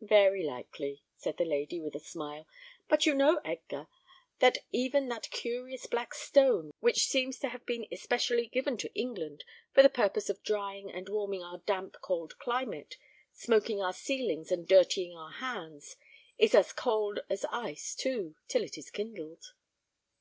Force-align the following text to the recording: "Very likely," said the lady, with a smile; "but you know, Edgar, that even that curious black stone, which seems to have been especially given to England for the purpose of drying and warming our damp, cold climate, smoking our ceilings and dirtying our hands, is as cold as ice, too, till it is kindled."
"Very 0.00 0.42
likely," 0.42 1.04
said 1.16 1.36
the 1.36 1.44
lady, 1.44 1.80
with 1.80 1.94
a 1.94 2.00
smile; 2.00 2.48
"but 2.88 3.06
you 3.06 3.14
know, 3.14 3.40
Edgar, 3.44 3.86
that 4.40 4.58
even 4.72 5.06
that 5.10 5.30
curious 5.30 5.86
black 5.86 6.12
stone, 6.12 6.72
which 6.80 7.06
seems 7.06 7.38
to 7.38 7.50
have 7.50 7.64
been 7.66 7.86
especially 7.92 8.48
given 8.48 8.76
to 8.78 8.92
England 8.98 9.44
for 9.72 9.84
the 9.84 9.88
purpose 9.88 10.28
of 10.28 10.42
drying 10.42 10.90
and 10.90 11.08
warming 11.08 11.44
our 11.44 11.58
damp, 11.66 11.98
cold 12.02 12.36
climate, 12.40 12.96
smoking 13.32 13.80
our 13.80 13.92
ceilings 13.92 14.50
and 14.50 14.66
dirtying 14.66 15.16
our 15.16 15.30
hands, 15.30 15.94
is 16.36 16.52
as 16.52 16.72
cold 16.72 17.20
as 17.30 17.44
ice, 17.44 17.94
too, 17.94 18.34
till 18.48 18.64
it 18.64 18.76
is 18.76 18.90
kindled." 18.90 19.52